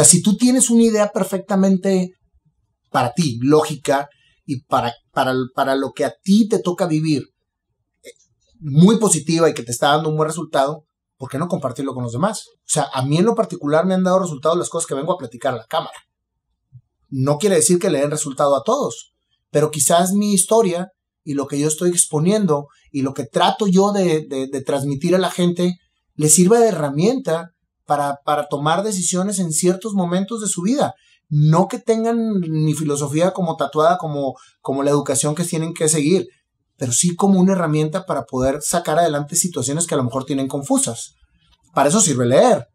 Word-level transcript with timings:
sea, 0.00 0.04
si 0.04 0.22
tú 0.22 0.36
tienes 0.36 0.70
una 0.70 0.82
idea 0.82 1.10
perfectamente 1.12 2.12
para 2.90 3.12
ti, 3.12 3.38
lógica, 3.42 4.08
y 4.44 4.62
para, 4.64 4.92
para, 5.12 5.34
para 5.54 5.76
lo 5.76 5.92
que 5.92 6.04
a 6.04 6.12
ti 6.22 6.48
te 6.48 6.58
toca 6.58 6.86
vivir, 6.86 7.22
eh, 8.02 8.10
muy 8.58 8.98
positiva 8.98 9.48
y 9.48 9.54
que 9.54 9.62
te 9.62 9.70
está 9.70 9.90
dando 9.90 10.08
un 10.08 10.16
buen 10.16 10.28
resultado, 10.28 10.84
¿por 11.16 11.30
qué 11.30 11.38
no 11.38 11.48
compartirlo 11.48 11.94
con 11.94 12.02
los 12.02 12.12
demás? 12.12 12.46
O 12.48 12.66
sea, 12.66 12.88
a 12.92 13.04
mí 13.04 13.18
en 13.18 13.26
lo 13.26 13.34
particular 13.34 13.86
me 13.86 13.94
han 13.94 14.02
dado 14.02 14.18
resultados 14.18 14.58
las 14.58 14.68
cosas 14.68 14.88
que 14.88 14.94
vengo 14.94 15.12
a 15.12 15.18
platicar 15.18 15.54
a 15.54 15.58
la 15.58 15.66
cámara. 15.66 15.96
No 17.08 17.38
quiere 17.38 17.56
decir 17.56 17.78
que 17.78 17.90
le 17.90 18.00
den 18.00 18.10
resultado 18.10 18.56
a 18.56 18.62
todos, 18.64 19.12
pero 19.50 19.70
quizás 19.70 20.12
mi 20.12 20.32
historia 20.32 20.88
y 21.22 21.34
lo 21.34 21.46
que 21.46 21.58
yo 21.58 21.68
estoy 21.68 21.90
exponiendo 21.90 22.68
y 22.90 23.02
lo 23.02 23.14
que 23.14 23.26
trato 23.26 23.66
yo 23.66 23.92
de, 23.92 24.26
de, 24.28 24.62
transmitir 24.62 25.14
a 25.14 25.18
la 25.18 25.30
gente 25.30 25.76
le 26.14 26.28
sirva 26.28 26.58
de 26.58 26.68
herramienta 26.68 27.50
para, 27.90 28.20
para 28.24 28.46
tomar 28.46 28.84
decisiones 28.84 29.40
en 29.40 29.50
ciertos 29.50 29.94
momentos 29.94 30.40
de 30.40 30.46
su 30.46 30.62
vida. 30.62 30.94
No 31.28 31.66
que 31.66 31.80
tengan 31.80 32.38
mi 32.38 32.72
filosofía 32.72 33.32
como 33.32 33.56
tatuada, 33.56 33.98
como, 33.98 34.34
como 34.60 34.84
la 34.84 34.90
educación 34.90 35.34
que 35.34 35.42
tienen 35.42 35.74
que 35.74 35.88
seguir, 35.88 36.28
pero 36.76 36.92
sí 36.92 37.16
como 37.16 37.40
una 37.40 37.54
herramienta 37.54 38.06
para 38.06 38.26
poder 38.26 38.62
sacar 38.62 39.00
adelante 39.00 39.34
situaciones 39.34 39.88
que 39.88 39.94
a 39.94 39.96
lo 39.96 40.04
mejor 40.04 40.24
tienen 40.24 40.46
confusas. 40.46 41.14
Para 41.74 41.88
eso 41.88 42.00
sirve 42.00 42.26
leer. 42.26 42.68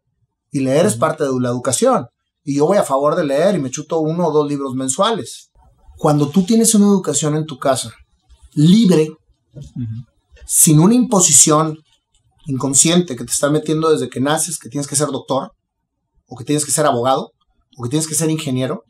Y 0.50 0.60
leer 0.60 0.84
es 0.84 0.96
parte 0.96 1.24
de 1.24 1.30
la 1.40 1.48
educación. 1.48 2.08
Y 2.44 2.56
yo 2.56 2.66
voy 2.66 2.76
a 2.76 2.82
favor 2.82 3.16
de 3.16 3.24
leer 3.24 3.54
y 3.54 3.58
me 3.58 3.70
chuto 3.70 4.00
uno 4.00 4.26
o 4.26 4.32
dos 4.32 4.46
libros 4.46 4.74
mensuales. 4.74 5.50
Cuando 5.96 6.28
tú 6.28 6.44
tienes 6.44 6.74
una 6.74 6.88
educación 6.88 7.36
en 7.36 7.46
tu 7.46 7.56
casa 7.56 7.90
libre, 8.52 9.08
sin 10.46 10.78
una 10.78 10.92
imposición 10.92 11.78
inconsciente 12.46 13.16
que 13.16 13.24
te 13.24 13.32
está 13.32 13.50
metiendo 13.50 13.90
desde 13.90 14.08
que 14.08 14.20
naces, 14.20 14.58
que 14.58 14.68
tienes 14.68 14.86
que 14.86 14.96
ser 14.96 15.08
doctor, 15.08 15.52
o 16.26 16.36
que 16.36 16.44
tienes 16.44 16.64
que 16.64 16.72
ser 16.72 16.86
abogado, 16.86 17.32
o 17.76 17.82
que 17.82 17.90
tienes 17.90 18.06
que 18.06 18.14
ser 18.14 18.30
ingeniero, 18.30 18.84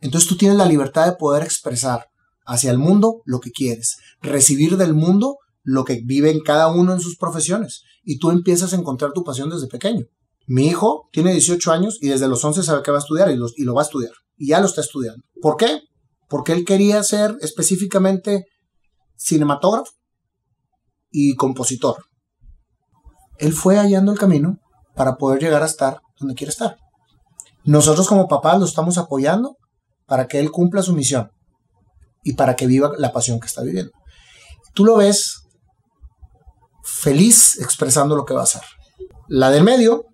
entonces 0.00 0.28
tú 0.28 0.36
tienes 0.36 0.56
la 0.56 0.66
libertad 0.66 1.06
de 1.06 1.16
poder 1.16 1.42
expresar 1.42 2.06
hacia 2.46 2.70
el 2.70 2.78
mundo 2.78 3.22
lo 3.24 3.40
que 3.40 3.50
quieres, 3.50 3.98
recibir 4.22 4.76
del 4.76 4.94
mundo 4.94 5.36
lo 5.62 5.84
que 5.84 6.00
vive 6.04 6.30
en 6.30 6.40
cada 6.40 6.68
uno 6.68 6.94
en 6.94 7.00
sus 7.00 7.16
profesiones 7.16 7.82
y 8.04 8.18
tú 8.18 8.30
empiezas 8.30 8.72
a 8.72 8.76
encontrar 8.76 9.12
tu 9.12 9.22
pasión 9.22 9.50
desde 9.50 9.66
pequeño. 9.66 10.06
Mi 10.46 10.66
hijo 10.66 11.08
tiene 11.12 11.32
18 11.32 11.72
años 11.72 11.98
y 12.00 12.08
desde 12.08 12.26
los 12.26 12.42
11 12.42 12.62
sabe 12.62 12.82
que 12.82 12.90
va 12.90 12.96
a 12.96 13.00
estudiar 13.00 13.30
y 13.30 13.36
lo, 13.36 13.48
y 13.54 13.64
lo 13.64 13.74
va 13.74 13.82
a 13.82 13.84
estudiar 13.84 14.12
y 14.38 14.48
ya 14.48 14.60
lo 14.60 14.66
está 14.66 14.80
estudiando. 14.80 15.22
¿Por 15.42 15.56
qué? 15.56 15.82
Porque 16.28 16.52
él 16.52 16.64
quería 16.64 17.02
ser 17.02 17.36
específicamente 17.42 18.46
cinematógrafo 19.16 19.92
y 21.10 21.34
compositor. 21.34 21.96
Él 23.38 23.52
fue 23.52 23.76
hallando 23.76 24.12
el 24.12 24.18
camino 24.18 24.58
para 24.94 25.16
poder 25.16 25.40
llegar 25.40 25.62
a 25.62 25.66
estar 25.66 26.00
donde 26.18 26.34
quiere 26.34 26.50
estar. 26.50 26.76
Nosotros 27.64 28.08
como 28.08 28.28
papás 28.28 28.58
lo 28.58 28.64
estamos 28.64 28.98
apoyando 28.98 29.56
para 30.06 30.26
que 30.26 30.40
él 30.40 30.50
cumpla 30.50 30.82
su 30.82 30.94
misión 30.94 31.30
y 32.24 32.32
para 32.34 32.56
que 32.56 32.66
viva 32.66 32.92
la 32.98 33.12
pasión 33.12 33.40
que 33.40 33.46
está 33.46 33.62
viviendo. 33.62 33.92
Tú 34.74 34.84
lo 34.84 34.96
ves 34.96 35.42
feliz 36.82 37.58
expresando 37.60 38.16
lo 38.16 38.24
que 38.24 38.34
va 38.34 38.40
a 38.40 38.44
hacer. 38.44 38.62
La 39.28 39.50
del 39.50 39.64
medio 39.64 40.06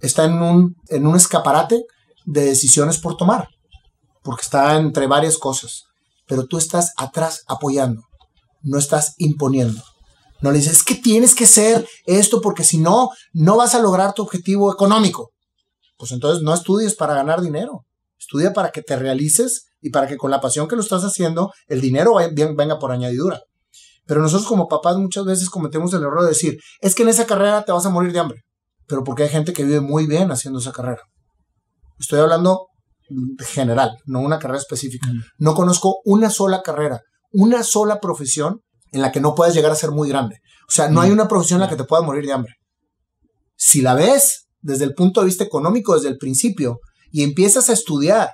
está 0.00 0.24
en 0.24 0.42
un, 0.42 0.76
en 0.88 1.06
un 1.06 1.16
escaparate 1.16 1.84
de 2.24 2.44
decisiones 2.44 2.98
por 2.98 3.16
tomar, 3.16 3.48
porque 4.22 4.42
está 4.42 4.76
entre 4.76 5.06
varias 5.06 5.38
cosas, 5.38 5.84
pero 6.26 6.46
tú 6.46 6.58
estás 6.58 6.92
atrás 6.96 7.44
apoyando, 7.46 8.02
no 8.62 8.78
estás 8.78 9.14
imponiendo. 9.18 9.82
No 10.40 10.50
le 10.50 10.58
dices, 10.58 10.78
es 10.78 10.84
que 10.84 10.94
tienes 10.94 11.34
que 11.34 11.46
ser 11.46 11.86
esto 12.04 12.40
porque 12.40 12.64
si 12.64 12.78
no, 12.78 13.10
no 13.32 13.56
vas 13.56 13.74
a 13.74 13.80
lograr 13.80 14.12
tu 14.12 14.22
objetivo 14.22 14.72
económico. 14.72 15.32
Pues 15.96 16.12
entonces 16.12 16.42
no 16.42 16.52
estudies 16.52 16.94
para 16.94 17.14
ganar 17.14 17.40
dinero, 17.40 17.86
estudia 18.18 18.52
para 18.52 18.70
que 18.70 18.82
te 18.82 18.96
realices 18.96 19.66
y 19.80 19.90
para 19.90 20.06
que 20.06 20.16
con 20.16 20.30
la 20.30 20.40
pasión 20.40 20.68
que 20.68 20.76
lo 20.76 20.82
estás 20.82 21.04
haciendo, 21.04 21.52
el 21.68 21.80
dinero 21.80 22.16
venga 22.34 22.78
por 22.78 22.92
añadidura. 22.92 23.40
Pero 24.06 24.20
nosotros 24.20 24.46
como 24.46 24.68
papás 24.68 24.96
muchas 24.98 25.24
veces 25.24 25.50
cometemos 25.50 25.92
el 25.94 26.02
error 26.02 26.22
de 26.22 26.28
decir, 26.28 26.58
es 26.80 26.94
que 26.94 27.02
en 27.02 27.08
esa 27.08 27.26
carrera 27.26 27.64
te 27.64 27.72
vas 27.72 27.86
a 27.86 27.90
morir 27.90 28.12
de 28.12 28.20
hambre. 28.20 28.42
Pero 28.86 29.02
porque 29.02 29.24
hay 29.24 29.28
gente 29.28 29.52
que 29.52 29.64
vive 29.64 29.80
muy 29.80 30.06
bien 30.06 30.30
haciendo 30.30 30.60
esa 30.60 30.72
carrera. 30.72 31.02
Estoy 31.98 32.20
hablando 32.20 32.66
general, 33.38 33.96
no 34.04 34.20
una 34.20 34.38
carrera 34.38 34.58
específica. 34.58 35.08
No 35.38 35.54
conozco 35.54 36.00
una 36.04 36.30
sola 36.30 36.62
carrera, 36.62 37.00
una 37.32 37.62
sola 37.62 38.00
profesión 38.00 38.60
en 38.92 39.02
la 39.02 39.12
que 39.12 39.20
no 39.20 39.34
puedas 39.34 39.54
llegar 39.54 39.72
a 39.72 39.76
ser 39.76 39.90
muy 39.90 40.08
grande. 40.08 40.40
O 40.68 40.72
sea, 40.72 40.88
no 40.88 41.00
hay 41.00 41.10
una 41.10 41.28
profesión 41.28 41.58
en 41.58 41.62
la 41.62 41.68
que 41.68 41.76
te 41.76 41.84
puedas 41.84 42.04
morir 42.04 42.24
de 42.24 42.32
hambre. 42.32 42.54
Si 43.56 43.82
la 43.82 43.94
ves 43.94 44.48
desde 44.60 44.84
el 44.84 44.94
punto 44.94 45.20
de 45.20 45.26
vista 45.26 45.44
económico, 45.44 45.94
desde 45.94 46.08
el 46.08 46.18
principio, 46.18 46.80
y 47.10 47.22
empiezas 47.22 47.70
a 47.70 47.72
estudiar 47.72 48.30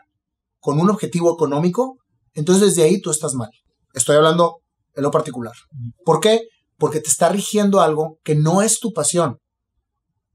con 0.58 0.80
un 0.80 0.90
objetivo 0.90 1.34
económico, 1.34 1.98
entonces 2.34 2.68
desde 2.68 2.84
ahí 2.84 3.00
tú 3.00 3.10
estás 3.10 3.34
mal. 3.34 3.50
Estoy 3.94 4.16
hablando 4.16 4.58
en 4.94 5.02
lo 5.02 5.10
particular. 5.10 5.54
¿Por 6.04 6.20
qué? 6.20 6.40
Porque 6.78 7.00
te 7.00 7.08
está 7.08 7.28
rigiendo 7.28 7.80
algo 7.80 8.18
que 8.24 8.34
no 8.34 8.62
es 8.62 8.80
tu 8.80 8.92
pasión, 8.92 9.38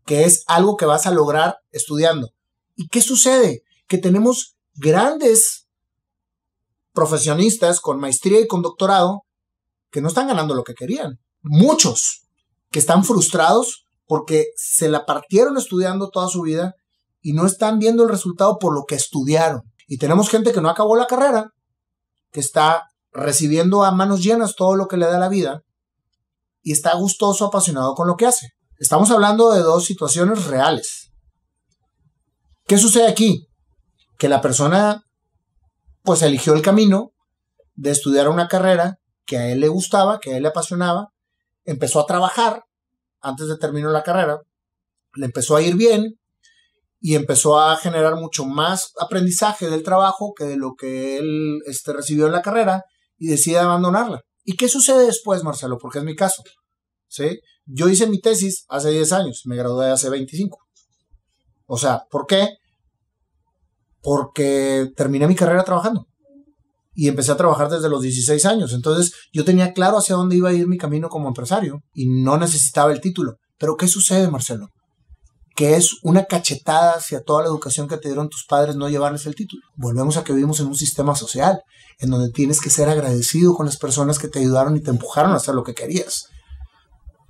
que 0.05 0.25
es 0.25 0.43
algo 0.47 0.77
que 0.77 0.85
vas 0.85 1.07
a 1.07 1.11
lograr 1.11 1.57
estudiando. 1.71 2.29
¿Y 2.75 2.87
qué 2.87 3.01
sucede? 3.01 3.63
Que 3.87 3.97
tenemos 3.97 4.57
grandes 4.75 5.67
profesionistas 6.93 7.79
con 7.79 7.99
maestría 7.99 8.39
y 8.39 8.47
con 8.47 8.61
doctorado 8.61 9.23
que 9.91 10.01
no 10.01 10.07
están 10.07 10.27
ganando 10.27 10.53
lo 10.53 10.63
que 10.63 10.73
querían. 10.73 11.19
Muchos 11.41 12.27
que 12.69 12.79
están 12.79 13.03
frustrados 13.03 13.85
porque 14.05 14.47
se 14.55 14.89
la 14.89 15.05
partieron 15.05 15.57
estudiando 15.57 16.09
toda 16.09 16.27
su 16.27 16.41
vida 16.41 16.73
y 17.21 17.33
no 17.33 17.45
están 17.45 17.79
viendo 17.79 18.03
el 18.03 18.09
resultado 18.09 18.57
por 18.59 18.73
lo 18.73 18.85
que 18.85 18.95
estudiaron. 18.95 19.61
Y 19.87 19.97
tenemos 19.97 20.29
gente 20.29 20.53
que 20.53 20.61
no 20.61 20.69
acabó 20.69 20.95
la 20.95 21.07
carrera, 21.07 21.51
que 22.31 22.39
está 22.39 22.83
recibiendo 23.11 23.83
a 23.83 23.91
manos 23.91 24.23
llenas 24.23 24.55
todo 24.55 24.75
lo 24.75 24.87
que 24.87 24.97
le 24.97 25.05
da 25.05 25.19
la 25.19 25.29
vida 25.29 25.61
y 26.61 26.71
está 26.73 26.93
gustoso, 26.95 27.45
apasionado 27.45 27.95
con 27.95 28.07
lo 28.07 28.15
que 28.15 28.25
hace. 28.25 28.49
Estamos 28.77 29.09
hablando 29.11 29.51
de 29.51 29.61
dos 29.61 29.85
situaciones 29.85 30.45
reales. 30.45 31.11
¿Qué 32.65 32.77
sucede 32.77 33.07
aquí? 33.07 33.47
Que 34.17 34.29
la 34.29 34.41
persona 34.41 35.03
pues 36.03 36.21
eligió 36.21 36.53
el 36.53 36.61
camino 36.61 37.11
de 37.75 37.91
estudiar 37.91 38.29
una 38.29 38.47
carrera 38.47 38.97
que 39.27 39.37
a 39.37 39.51
él 39.51 39.59
le 39.59 39.67
gustaba, 39.67 40.19
que 40.19 40.33
a 40.33 40.37
él 40.37 40.43
le 40.43 40.49
apasionaba, 40.49 41.09
empezó 41.65 41.99
a 41.99 42.07
trabajar 42.07 42.63
antes 43.21 43.47
de 43.47 43.57
terminar 43.57 43.91
la 43.91 44.03
carrera, 44.03 44.39
le 45.15 45.25
empezó 45.25 45.55
a 45.55 45.61
ir 45.61 45.75
bien, 45.75 46.17
y 46.99 47.15
empezó 47.15 47.59
a 47.59 47.77
generar 47.77 48.15
mucho 48.15 48.45
más 48.45 48.93
aprendizaje 48.99 49.69
del 49.69 49.83
trabajo 49.83 50.33
que 50.35 50.45
de 50.45 50.57
lo 50.57 50.73
que 50.75 51.17
él 51.17 51.59
este, 51.65 51.93
recibió 51.93 52.25
en 52.25 52.31
la 52.31 52.41
carrera 52.41 52.83
y 53.17 53.27
decide 53.27 53.59
abandonarla. 53.59 54.21
¿Y 54.43 54.55
qué 54.55 54.67
sucede 54.67 55.05
después, 55.05 55.43
Marcelo? 55.43 55.77
Porque 55.79 55.99
es 55.99 56.05
mi 56.05 56.15
caso. 56.15 56.41
¿sí? 57.07 57.39
Yo 57.65 57.89
hice 57.89 58.07
mi 58.07 58.19
tesis 58.19 58.65
hace 58.69 58.89
10 58.89 59.11
años, 59.13 59.41
me 59.45 59.55
gradué 59.55 59.91
hace 59.91 60.09
25. 60.09 60.57
O 61.67 61.77
sea, 61.77 62.05
¿por 62.09 62.25
qué? 62.25 62.57
Porque 64.01 64.91
terminé 64.95 65.27
mi 65.27 65.35
carrera 65.35 65.63
trabajando 65.63 66.07
y 66.97 67.07
empecé 67.07 67.31
a 67.31 67.37
trabajar 67.37 67.69
desde 67.69 67.89
los 67.89 68.01
16 68.01 68.43
años. 68.45 68.73
Entonces 68.73 69.13
yo 69.31 69.45
tenía 69.45 69.71
claro 69.71 69.99
hacia 69.99 70.15
dónde 70.15 70.35
iba 70.35 70.49
a 70.49 70.53
ir 70.53 70.67
mi 70.67 70.77
camino 70.77 71.09
como 71.09 71.27
empresario 71.27 71.83
y 71.93 72.07
no 72.09 72.37
necesitaba 72.39 72.91
el 72.91 72.99
título. 72.99 73.35
Pero 73.59 73.77
¿qué 73.77 73.87
sucede, 73.87 74.29
Marcelo? 74.29 74.69
que 75.55 75.75
es 75.75 75.97
una 76.03 76.25
cachetada 76.25 76.91
hacia 76.91 77.23
toda 77.23 77.41
la 77.41 77.47
educación 77.47 77.87
que 77.87 77.97
te 77.97 78.09
dieron 78.09 78.29
tus 78.29 78.45
padres 78.45 78.75
no 78.75 78.89
llevarles 78.89 79.25
el 79.25 79.33
título. 79.33 79.63
Volvemos 79.75 80.15
a 80.15 80.23
que 80.23 80.31
vivimos 80.31 80.59
en 80.59 80.67
un 80.67 80.75
sistema 80.75 81.15
social, 81.15 81.59
en 81.97 82.11
donde 82.11 82.29
tienes 82.29 82.61
que 82.61 82.69
ser 82.69 82.89
agradecido 82.89 83.55
con 83.55 83.65
las 83.65 83.77
personas 83.77 84.19
que 84.19 84.27
te 84.27 84.37
ayudaron 84.37 84.77
y 84.77 84.83
te 84.83 84.91
empujaron 84.91 85.31
a 85.31 85.37
hacer 85.37 85.55
lo 85.55 85.63
que 85.63 85.73
querías. 85.73 86.27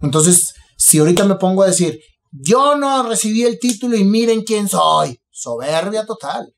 Entonces, 0.02 0.54
si 0.78 1.00
ahorita 1.00 1.24
me 1.24 1.36
pongo 1.36 1.64
a 1.64 1.68
decir, 1.68 2.02
yo 2.32 2.76
no 2.76 3.04
recibí 3.08 3.44
el 3.44 3.60
título 3.60 3.96
y 3.96 4.04
miren 4.04 4.44
quién 4.44 4.68
soy, 4.68 5.22
soberbia 5.32 6.06
total. 6.06 6.54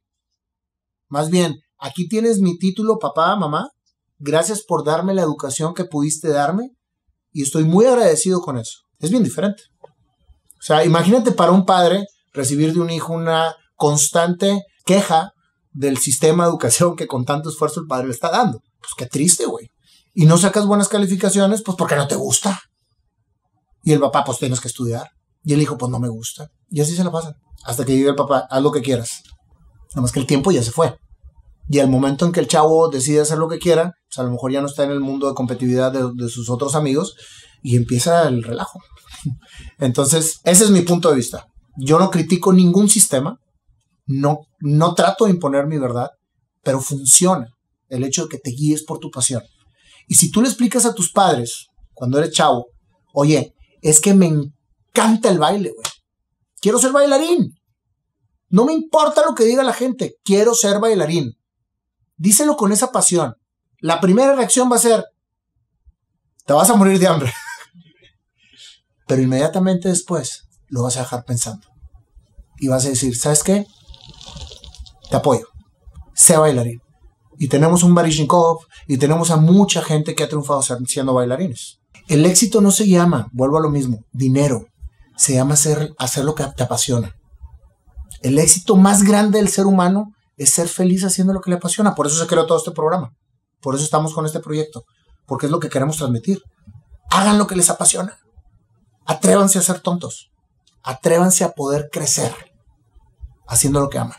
Más 1.07 1.29
bien, 1.29 1.55
aquí 1.79 2.07
tienes 2.07 2.39
mi 2.39 2.57
título, 2.57 2.99
papá, 2.99 3.35
mamá, 3.35 3.69
gracias 4.17 4.61
por 4.61 4.83
darme 4.83 5.13
la 5.13 5.21
educación 5.21 5.73
que 5.73 5.85
pudiste 5.85 6.29
darme 6.29 6.71
y 7.31 7.43
estoy 7.43 7.63
muy 7.63 7.85
agradecido 7.85 8.41
con 8.41 8.57
eso. 8.57 8.79
Es 8.99 9.09
bien 9.09 9.23
diferente. 9.23 9.63
O 9.81 10.61
sea, 10.61 10.83
imagínate 10.83 11.31
para 11.31 11.51
un 11.51 11.65
padre 11.65 12.05
recibir 12.33 12.73
de 12.73 12.81
un 12.81 12.89
hijo 12.89 13.13
una 13.13 13.55
constante 13.75 14.63
queja 14.85 15.31
del 15.71 15.97
sistema 15.97 16.43
de 16.43 16.49
educación 16.49 16.95
que 16.95 17.07
con 17.07 17.25
tanto 17.25 17.49
esfuerzo 17.49 17.79
el 17.79 17.87
padre 17.87 18.07
le 18.07 18.13
está 18.13 18.29
dando. 18.29 18.59
Pues 18.79 18.93
qué 18.97 19.05
triste, 19.05 19.45
güey. 19.45 19.71
Y 20.13 20.25
no 20.25 20.37
sacas 20.37 20.65
buenas 20.65 20.89
calificaciones, 20.89 21.61
pues 21.63 21.77
porque 21.77 21.95
no 21.95 22.07
te 22.07 22.15
gusta. 22.15 22.59
Y 23.83 23.93
el 23.93 23.99
papá, 23.99 24.23
pues 24.25 24.39
tienes 24.39 24.59
que 24.59 24.67
estudiar. 24.67 25.07
Y 25.43 25.53
el 25.53 25.61
hijo, 25.61 25.77
pues 25.77 25.89
no 25.89 25.99
me 25.99 26.09
gusta. 26.09 26.49
Y 26.69 26.81
así 26.81 26.95
se 26.95 27.03
la 27.03 27.11
pasan. 27.11 27.35
Hasta 27.63 27.85
que 27.85 27.95
llegue 27.95 28.09
el 28.09 28.15
papá, 28.15 28.47
haz 28.49 28.61
lo 28.61 28.71
que 28.71 28.81
quieras. 28.81 29.23
Nada 29.91 30.01
más 30.01 30.11
que 30.11 30.19
el 30.19 30.25
tiempo 30.25 30.51
ya 30.51 30.63
se 30.63 30.71
fue. 30.71 30.97
Y 31.69 31.79
al 31.79 31.89
momento 31.89 32.25
en 32.25 32.31
que 32.31 32.39
el 32.39 32.47
chavo 32.47 32.89
decide 32.89 33.21
hacer 33.21 33.37
lo 33.37 33.47
que 33.47 33.59
quiera, 33.59 33.93
pues 34.07 34.17
a 34.17 34.23
lo 34.23 34.31
mejor 34.31 34.51
ya 34.51 34.59
no 34.59 34.67
está 34.67 34.83
en 34.83 34.91
el 34.91 34.99
mundo 34.99 35.27
de 35.27 35.35
competitividad 35.35 35.91
de, 35.91 36.29
sus 36.29 36.49
otros 36.49 36.73
amigos 36.73 37.15
y 37.61 37.77
empieza 37.77 38.27
el 38.27 38.41
relajo. 38.41 38.79
Entonces, 39.77 40.39
ese 40.43 40.63
es 40.63 40.71
mi 40.71 40.81
punto 40.81 41.09
de 41.09 41.15
vista. 41.15 41.45
Yo 41.77 41.99
no 41.99 42.09
critico 42.09 42.51
ningún 42.51 42.89
sistema, 42.89 43.37
no, 44.07 44.39
no 44.59 44.95
trato 44.95 45.25
de 45.25 45.31
imponer 45.31 45.67
mi 45.67 45.77
verdad, 45.77 46.09
pero 46.63 46.81
funciona 46.81 47.47
el 47.87 48.03
hecho 48.03 48.23
de 48.23 48.29
que 48.29 48.39
te 48.39 48.49
guíes 48.49 48.83
por 48.83 48.97
tu 48.97 49.11
pasión. 49.11 49.43
Y 50.07 50.15
si 50.15 50.31
tú 50.31 50.41
le 50.41 50.47
explicas 50.47 50.87
a 50.87 50.95
tus 50.95 51.11
padres, 51.11 51.67
cuando 51.93 52.17
eres 52.17 52.31
chavo, 52.31 52.65
oye, 53.13 53.53
es 53.81 54.01
que 54.01 54.15
me 54.15 54.25
encanta 54.25 55.29
el 55.29 55.37
baile, 55.37 55.69
güey. 55.69 55.87
Quiero 56.59 56.79
ser 56.79 56.91
bailarín. 56.91 57.53
No 58.49 58.65
me 58.65 58.73
importa 58.73 59.21
lo 59.23 59.35
que 59.35 59.43
diga 59.43 59.63
la 59.63 59.73
gente, 59.73 60.15
quiero 60.23 60.55
ser 60.55 60.79
bailarín. 60.79 61.38
Díselo 62.19 62.57
con 62.57 62.73
esa 62.73 62.91
pasión. 62.91 63.35
La 63.79 64.01
primera 64.01 64.35
reacción 64.35 64.69
va 64.69 64.75
a 64.75 64.79
ser, 64.79 65.05
te 66.45 66.51
vas 66.51 66.69
a 66.69 66.75
morir 66.75 66.99
de 66.99 67.07
hambre. 67.07 67.33
Pero 69.07 69.21
inmediatamente 69.21 69.87
después 69.87 70.43
lo 70.67 70.83
vas 70.83 70.97
a 70.97 71.01
dejar 71.01 71.23
pensando. 71.23 71.65
Y 72.59 72.67
vas 72.67 72.85
a 72.85 72.89
decir, 72.89 73.15
¿sabes 73.15 73.41
qué? 73.41 73.65
Te 75.09 75.15
apoyo. 75.15 75.47
Sé 76.13 76.35
bailarín. 76.35 76.81
Y 77.37 77.47
tenemos 77.47 77.83
un 77.83 77.95
Baryshnikov 77.95 78.65
y 78.85 78.97
tenemos 78.97 79.31
a 79.31 79.37
mucha 79.37 79.81
gente 79.81 80.13
que 80.13 80.23
ha 80.23 80.27
triunfado 80.27 80.61
siendo 80.61 81.13
bailarines. 81.13 81.79
El 82.09 82.25
éxito 82.25 82.59
no 82.59 82.71
se 82.71 82.85
llama, 82.85 83.29
vuelvo 83.31 83.57
a 83.57 83.61
lo 83.61 83.69
mismo, 83.69 83.99
dinero. 84.11 84.65
Se 85.15 85.35
llama 85.35 85.53
hacer, 85.53 85.93
hacer 85.97 86.25
lo 86.25 86.35
que 86.35 86.43
te 86.57 86.63
apasiona. 86.63 87.15
El 88.21 88.37
éxito 88.37 88.75
más 88.75 89.03
grande 89.03 89.39
del 89.39 89.47
ser 89.47 89.67
humano 89.67 90.11
es 90.39 90.51
ser 90.51 90.69
feliz 90.69 91.03
haciendo 91.03 91.33
lo 91.33 91.41
que 91.41 91.49
le 91.49 91.57
apasiona. 91.57 91.93
Por 91.93 92.07
eso 92.07 92.17
se 92.17 92.25
creó 92.25 92.45
todo 92.45 92.57
este 92.57 92.71
programa. 92.71 93.13
Por 93.61 93.75
eso 93.75 93.83
estamos 93.83 94.13
con 94.13 94.25
este 94.25 94.39
proyecto. 94.39 94.85
Porque 95.27 95.47
es 95.47 95.51
lo 95.51 95.59
que 95.59 95.69
queremos 95.69 95.97
transmitir. 95.97 96.41
Hagan 97.11 97.37
lo 97.37 97.45
que 97.45 97.57
les 97.57 97.69
apasiona. 97.69 98.17
Atrévanse 99.05 99.59
a 99.59 99.61
ser 99.61 99.81
tontos. 99.81 100.31
Atrévanse 100.81 101.43
a 101.43 101.51
poder 101.51 101.89
crecer 101.91 102.33
haciendo 103.47 103.81
lo 103.81 103.89
que 103.89 103.99
aman. 103.99 104.17